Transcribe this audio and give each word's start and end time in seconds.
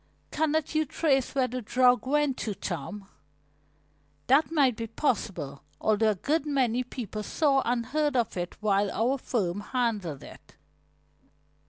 "Cannot 0.31 0.73
you 0.73 0.83
trace 0.83 1.35
where 1.35 1.47
the 1.47 1.61
drug 1.61 2.07
went 2.07 2.35
to, 2.37 2.55
Tom?" 2.55 3.07
"That 4.25 4.51
might 4.51 4.75
be 4.75 4.87
possible, 4.87 5.61
although 5.79 6.09
a 6.09 6.15
good 6.15 6.43
many 6.47 6.83
people 6.83 7.21
saw 7.21 7.61
and 7.65 7.85
heard 7.85 8.15
of 8.15 8.35
it 8.35 8.57
while 8.63 8.89
our 8.89 9.19
firm 9.19 9.59
handled 9.59 10.23
it." 10.23 10.55